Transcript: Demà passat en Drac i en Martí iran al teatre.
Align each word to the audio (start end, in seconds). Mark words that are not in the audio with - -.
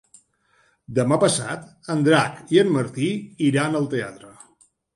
Demà 0.99 1.19
passat 1.23 1.67
en 1.95 2.01
Drac 2.09 2.41
i 2.57 2.61
en 2.63 2.73
Martí 2.81 3.13
iran 3.53 3.81
al 3.83 3.89
teatre. 3.95 4.35